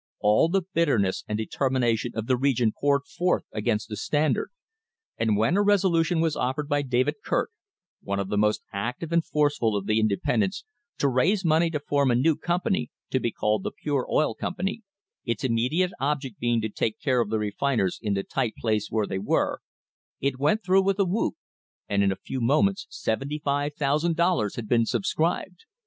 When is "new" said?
12.15-12.35